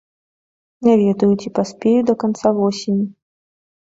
[0.85, 3.05] Не ведаю, ці паспею да канца восені.